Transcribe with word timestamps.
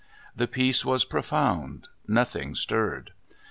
The 0.35 0.47
peace 0.47 0.83
was 0.83 1.05
profound 1.05 1.87
nothing 2.07 2.55
stirred. 2.55 3.11